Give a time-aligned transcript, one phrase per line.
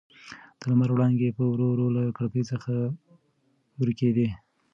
[0.59, 2.73] د لمر وړانګې په ورو ورو له کړکۍ څخه
[3.79, 4.27] ورکېدې.